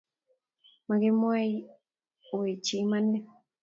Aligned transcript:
Makimwaiweche 0.87 2.71
imanit 2.83 3.25